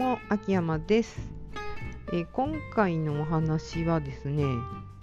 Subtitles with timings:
[0.00, 1.30] も秋山です、
[2.10, 4.44] え、今回のお話はですね、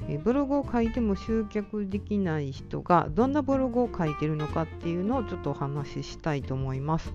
[0.09, 7.13] え、ブログを書いても集客できない人がどんなブログを書いてるのかっていうのをちょっとお話ししたいと思います。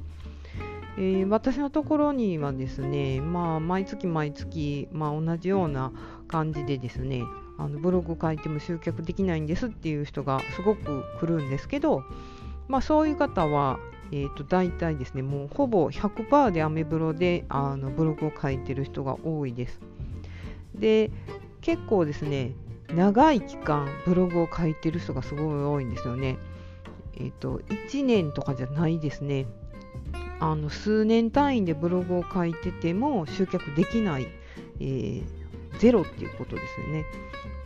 [0.96, 5.90] えー、私のところにはですね、まあ、毎月毎月、まあ、同じような
[6.28, 7.24] 感じでですね
[7.58, 12.04] あのブログ書いても集客できないんですっていう人がすごく来るんですけど、
[12.68, 13.80] まあ、そういう方は
[14.12, 19.80] えーと、大体ですねもうほぼ100%でアメブロであのブログを書いてる人が多いです。
[20.74, 21.10] で
[21.62, 22.52] 結構ですね
[22.94, 26.36] 長い期間ブログを書いてる人がすごい多いんですよね。
[27.16, 29.46] えっ、ー、と1年とかじゃないですね。
[30.40, 34.26] あの数年単位でブログを書いてても集客できない、
[34.80, 35.24] えー、
[35.78, 37.04] ゼロっていうことですよね。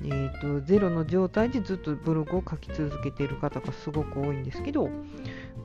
[0.05, 4.91] えーと、ゼロの状態でずっとブログを書き続けている方がすごく多いんですけど、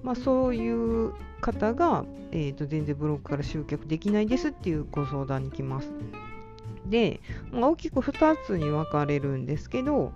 [0.04, 5.92] まあ、そういう方が、えーと、全然ブログから集客できないですっていうご相談に来ます。
[6.86, 7.20] で、
[7.52, 10.14] まあ、大きく2つに分かれるんですけど、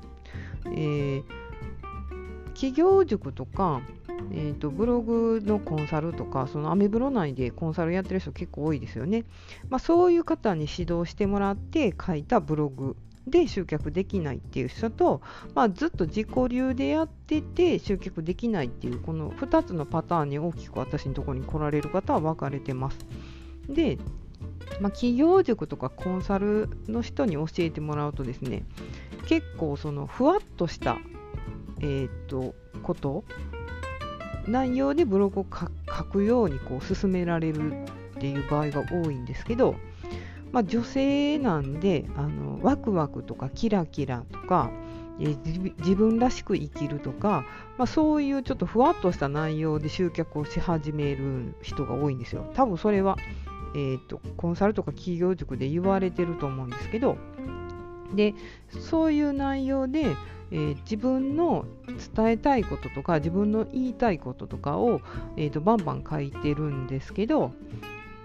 [0.66, 1.24] えー、
[2.54, 3.82] 企業塾とか、
[4.32, 9.26] えーと、ブログのコンサルとかそのアメブロ内でコンサルやってる人結構多いですよね、
[9.70, 12.96] まあ、そういう方に指導してもらって書いたブログ
[13.28, 15.22] で集客できないっていう人と、
[15.56, 22.98] まあ、ずっと自己流でやってて集客できないっていうこの2つのパターンに大きく私のところに来られる方は分かれてます。
[23.68, 23.98] で、
[24.80, 28.64] まあ、企業塾とかコンサルの人に教えてもらうとですね
[29.28, 30.98] 結構そのふわっとした、
[31.80, 33.24] えー、っとこと
[34.48, 39.76] 内容でブログを書くようにこう進められるっていう場合が多いんですけど
[40.56, 44.72] まあ、女性なんであのワクワクとかキラキラとか、
[45.20, 47.46] えー、自分らしく生きるとか、
[47.78, 52.50] まあ、そういうちょっとふわっとした内容で集客をし始める人が多いんですよ。
[52.54, 53.18] 多分それは、
[53.76, 57.18] えーと、コンサルとか企業塾で言われてると思うんですけど
[58.14, 58.34] で
[58.80, 60.16] そういう内容で、
[60.52, 61.66] えー、自分の
[62.16, 65.02] 伝えたいこととか自分の言いたいこととかを、
[65.36, 67.52] えーと、バンバン書いてるんですけど、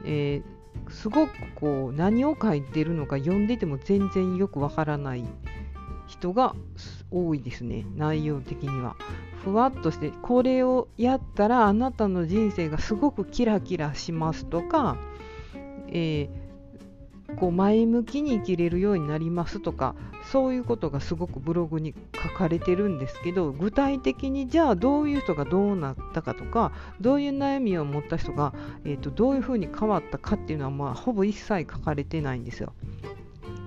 [0.05, 5.25] えーすごくこう何を書いてるのか読んでても全然よくわからない
[6.07, 6.55] 人が
[7.11, 8.97] 多いですね内容的には。
[9.45, 14.99] ふわっとしてこれをやったらあなたの人生がすごくキラキラしますとか、
[15.89, 16.40] えー
[17.37, 19.95] こう前向きに生きれるようになりますとか
[20.31, 28.53] そういうことがすごくブログに書かれてるんですけど具体的にじゃあどういう人がどうなったかとかどういう悩みを持った人が、
[28.85, 32.73] えーと、どういうふうに変わったかっていうのは、まあ、ほぼ一切書かれてないんですよ。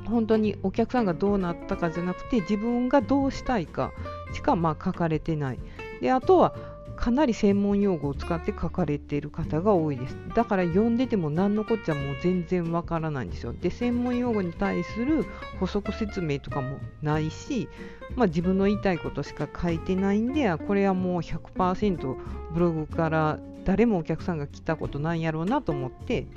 [0.05, 3.91] 本当にお客さんがどうなったかじゃなくて自分がどうしたいか
[4.33, 5.59] しかまあ書かれてない。
[6.01, 6.72] であとは
[7.03, 10.15] かなり専門用語を使って書かれている方が多いです。
[10.33, 13.51] だから読んでても何のこっちゃもう全然わからないんですよ。
[13.51, 15.25] で、専門用語に対する
[15.59, 17.67] 補足説明とかもないし、
[18.15, 22.15] まあ、自分の言いたいことしか書いてないんで、これはもう100%
[22.53, 26.27] ブログから誰もお客さんが来たことないやろうなと思って、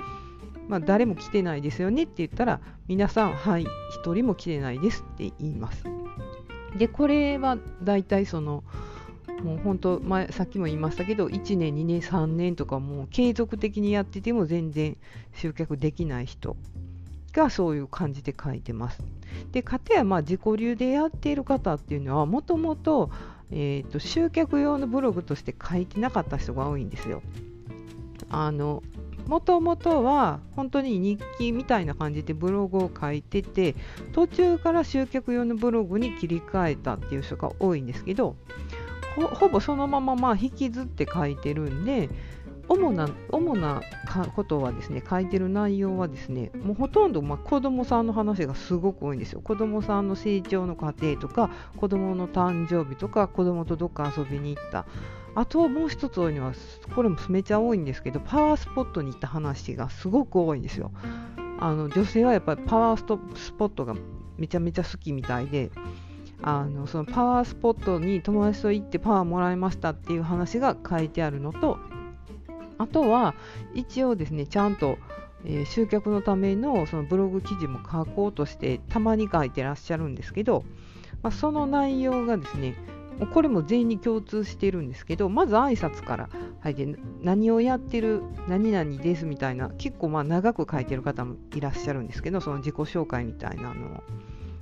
[0.67, 3.63] まあ、誰も来てないですよねって言ったら、皆さん、はい、
[4.03, 5.85] 1人も来てないですって言います。
[6.77, 8.65] で、これは大体その、
[9.43, 14.97] もう本当前さっきも言いましたけど1年2年3年とかもう継続的にやってても全然
[15.35, 16.55] 集客できない人
[17.33, 18.99] がそういう感じで書いてます。
[19.51, 23.11] でかたやまあ自己流でやっている方っていうのはもともと,、
[23.51, 27.21] えと集客用のブログとして書いてなかった人が多いんですよ。
[28.29, 28.83] あの
[29.27, 33.75] もともとは本当に日記みたいな感じでブログを書いてて
[34.13, 38.35] 途中から集客用のブログに切り替えたっていう人が多いんですけど
[39.25, 42.09] ほぼそのまままあ引きずって書いてるんで
[42.69, 43.81] 主な主な
[44.35, 49.41] ことはですね書いてる内容はですねもうほとんどまあ子供さんの話がすごく多いんですよ。
[49.41, 54.85] 子供さんの成長の過程とか子供の誕生日とか子供とどっか遊びに行った。
[55.35, 56.53] あともう一つ多いのは
[56.95, 60.91] これもめちゃ多いんですけどパワースポットに行った話がすごく多いんですよ。
[61.59, 63.95] あの女性はやっぱりパワースポットが
[64.37, 65.71] めちゃめちゃ好きみたいで
[66.41, 71.79] あのそのパワースポットに友達と行ってパワーもらいましたっていう話が書いてあるのと
[72.77, 73.33] あとは
[73.73, 74.97] 一応ですねちゃんと、
[75.45, 80.63] えー、集客のためのそのブログ記事も書こうとしてたまに書いてらっしゃるんですけど、
[81.23, 82.75] まあ、その内容がですね
[83.33, 86.29] これも全員に共通してるんですけどまず挨拶から
[86.59, 94.03] 入って何をやってる何々ですみたいな結構まあ長く書いてる方もいらっしゃるんですけどその自己紹介みたいなのを。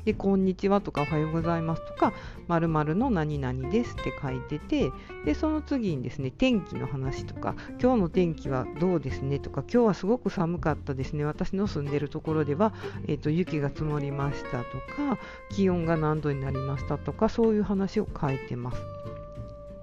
[0.05, 2.13] で、こんにちはとかおはようございますとか、
[2.47, 4.91] まるの何々ですって書いてて、
[5.25, 12.73] で、その次にですね、天気の話とか、今日の天気はどうですねとか、今日はすごく寒かったですね、私の住んでるところでは、
[13.07, 15.17] えーと、雪が積もりましたとか、
[15.49, 18.81] 気温が何度になりましたとか、そういう話を書いてます。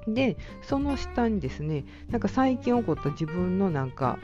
[0.06, 4.18] で、その下にですね、なんか最近起こった自分のなんか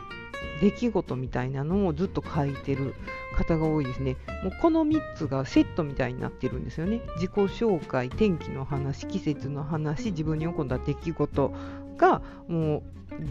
[0.60, 2.94] 出来事みたいなのをずっと書いてる
[3.38, 4.16] 方が多いですね。
[4.42, 7.00] もうこの3つがセットみたいになってるんですよね。
[7.16, 11.52] 自己紹介、天気の話、季節の話、自分に起こった出来事
[11.96, 12.82] がもう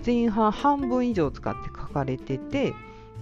[0.06, 2.74] 前半半分以上使って書かれてて、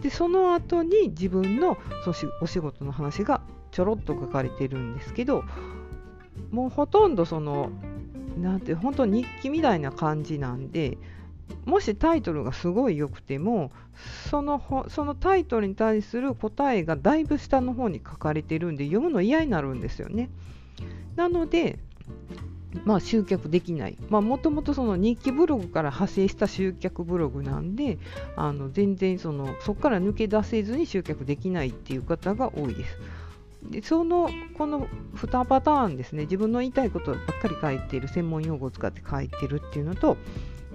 [0.02, 3.42] でその後に自分のそお仕事の話が
[3.72, 5.44] ちょろっと書かれてるんですけど、
[6.52, 7.72] もうほとんどその、
[8.38, 10.98] なんて本当日記みたいな感じなんで、
[11.66, 13.72] もしタイトルがすごい良くても
[14.30, 20.30] そのそのタイトルに対する答えがだいぶ下の方に書かれてるんで読むの嫌になるんですよね。
[21.16, 21.80] なので
[22.84, 23.98] まあ、集客できない。
[24.10, 27.98] もともとその日記ブログから派生した集客ブログなんで、
[28.36, 32.98] あの全然そのそこから抜け出せずに集客できないっていう方が多いです。
[33.70, 40.18] でそのこの2パターンですね、自分の言いたいことばっかり書いている、専門用語を使って書いてるっていうのと、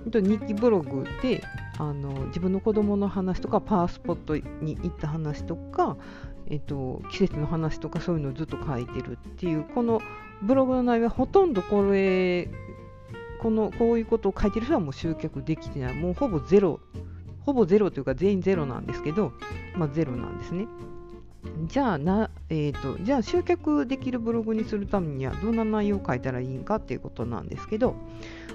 [0.04, 1.42] 日記ブログで
[1.78, 5.96] あの自分の子供の話とかパワースポットに行った話とか、
[6.46, 10.00] えっと、季節の話とかそういうのをずっと書いてるっていうこの
[10.42, 12.48] ブログの内容はほとんどこれ
[13.40, 16.80] このこういうことを書いてる人はもう集客できてないもうほぼゼロ
[17.44, 19.32] ほぼゼロというか全員ゼロなんですけど、
[19.74, 20.66] まあ、ゼロなんですね。
[21.66, 27.94] じゃあな、えーと、じゃあ集客できるブログにするためにはどんな内容を書いたらいいんかっていうことなんですけど、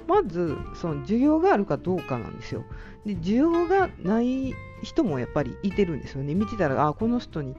[0.06, 2.66] まずその需要があるかどうかなんですよ。
[3.06, 4.54] で需要がない
[4.84, 6.36] 人もやっぱりいてるんですよね。
[6.36, 7.56] 見てたらあこの人に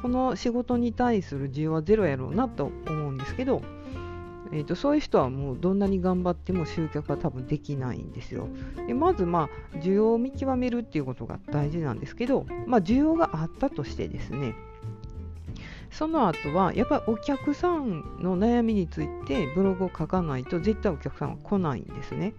[0.00, 3.62] この仕事に対する需要はゼロやろうなと思うんですけど、
[4.52, 8.46] えーと、そういう人はもうどんなに頑張っても集客は多分できないんですよ。
[8.86, 14.54] でまずまあ需要を見極めるっていうことが大事なんですけど、まあ、需要があったとしてですね
[15.96, 22.34] その後はやっぱりお客さんの悩みについてブログを書かないと絶対お客さんは来ないんですね。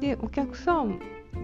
[0.00, 1.00] でお客さん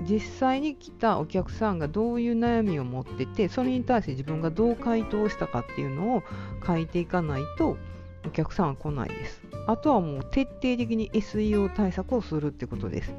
[0.08, 6.22] 実際に来たお客さんがどういう悩みを持っててそれに対して自分がどう回答したかっていうのを
[6.66, 7.76] 書いていかないと
[8.26, 9.40] お客さんは来ないです。
[9.66, 13.14] あとはもう徹底的に SEO 対策をするってことです。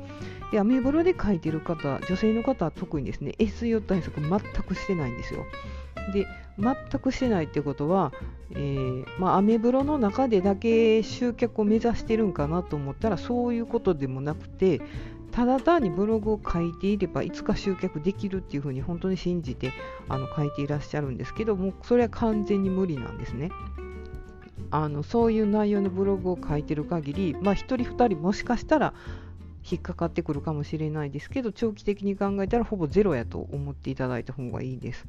[0.52, 5.46] で、アメブロで書いてる方、女性の方は特にですね、SEO 対策全くしてないんですよ。
[6.14, 6.26] で
[6.60, 8.12] 全くしてないってことは、
[8.52, 14.82] えー、まあ、アメブロの中でだけ集客を目指してるんかなと思ったらそういうことでもなくて
[15.32, 19.72] ただ単にブログを書いていればいつか集客できるっていうふうに本当に信じて
[20.08, 23.52] あの書いていらっしゃるんですけどもそれは完全に無理なんですね。
[24.72, 28.94] あのそういう内容のブログを書いてる限り、まあ、1人2人もしかしたら
[29.70, 35.06] 引っかかってくるかもしれないですけど長期的に考えたらほぼゼロやと思っていただいた方がいいです。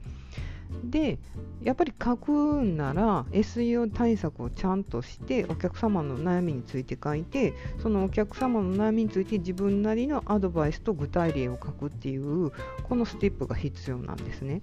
[0.84, 1.18] で
[1.62, 12.50] やっぱり書くんなら SEO 対策をちゃんとしてお客様の悩みについて書いてそのお客様の悩みについて自分なりのアドバイスと具体例を書くっていう
[12.84, 14.62] このステップが必要なんですね。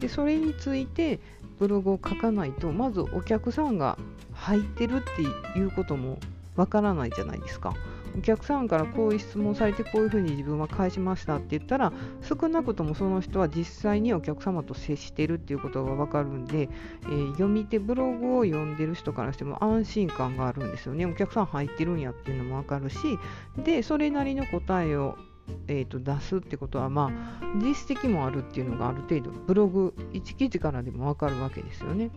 [0.00, 1.20] でそれについて
[1.58, 3.98] ブログを書かないとまずお客さんが
[4.32, 5.00] 入ってるっ
[5.54, 6.18] ていうことも
[6.54, 7.74] わからないじゃないですか。
[8.16, 16.68] お客さんからこういう質問されてこういうふうに自分は返しましたって言ったら少なくともその人は実際にお客様と接してるっていうことが分かるんで、
[17.02, 22.96] えー、読み手ブログを読んでる人からしても安心感があるんですよねお客さん入ってるんやっていうのも分かるし
[23.58, 25.16] でそれなりの答えを
[25.68, 32.10] えーと、出すってことは、まあ、実績もあるっていうのがある程度ブログ1記事からでも分かるわけですよね。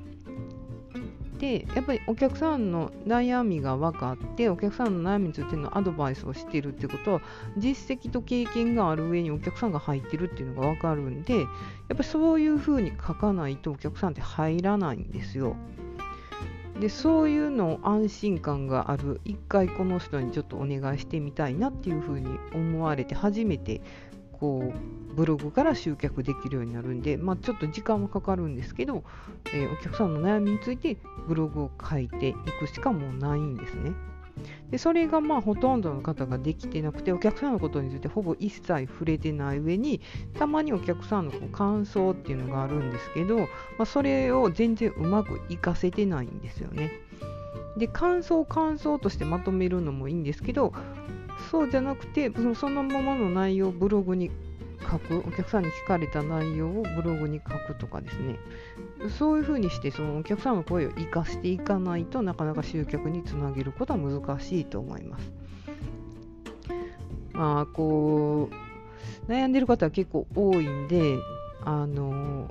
[1.40, 7.22] でやっぱりお客さんの悩みが分かってお客さんの悩みについてのアドバイスをしてるってことは
[7.58, 11.48] 実績と経験がある上にお客さんが入ってるっていうのが分かるんでやっ
[11.90, 15.56] ぱりそういうふうに書かないとお客さんって入らないんですよ。
[16.80, 23.82] でそういうの安心感がある一回この人にちょっとお願いしてみたいなっていうふうに思われて初めて
[24.40, 29.04] こうブログから集客できるようになるんで、まあ、ちょっと時間はかかるんですけど、
[29.54, 33.92] えー、お客さんの悩みについてブログを書いていくしかもうないんですね。
[34.72, 40.00] でそれがまあほとんどの方ができてなくてお客さんのことについてほぼ一切触れてない上に
[40.38, 43.46] たまにお客さんの感想っていうのがあるんですけど、ま
[43.80, 46.92] あ、それを全然うまく活かせてないんですよね。
[47.78, 50.74] で感想感想としてまとめるのもいいんですけど
[51.52, 54.32] そうじゃなくてそのままの内容をブログに
[54.90, 58.38] 書くお客さんに聞かれた内容をブログに書くとかですね
[59.18, 65.32] そういうふうにしてそのお客さんの声を生かしていかないとなかなか集客につなげることは難しいと思います。
[67.34, 68.50] まあこ
[69.28, 71.18] う悩んでる方は結構多いんで
[71.64, 72.50] あの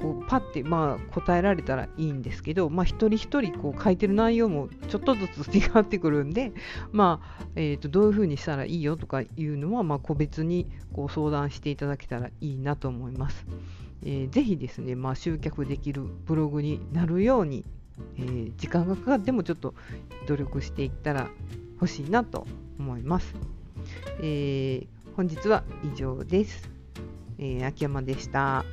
[0.00, 6.52] こうパッてまあ答えられたらいいんですけど、まあ、一人一人こう書いてる内容もちょっとずつ違ってくるんで、
[6.90, 13.46] まあえー、とどういうふうにしたらいいよとかいうのは、まあ、個別にこう相談していただけたらいいなと思います。
[14.02, 17.64] えー、ぜひですね、まあ、集客できるブログになるように、
[18.16, 19.74] えー、時間がかかってもちょっと
[20.26, 21.28] 努力していったら
[21.74, 22.46] 欲しいなと
[22.78, 23.34] 思います。
[24.22, 26.70] えー、本日は以上です。
[27.38, 28.64] えー、秋山でした。